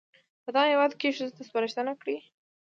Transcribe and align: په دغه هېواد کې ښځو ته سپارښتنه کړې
په 0.43 0.49
دغه 0.55 0.67
هېواد 0.73 0.91
کې 0.99 1.15
ښځو 1.17 1.35
ته 1.37 1.41
سپارښتنه 1.49 1.93
کړې 2.01 2.17